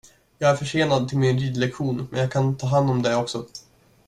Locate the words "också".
3.15-3.47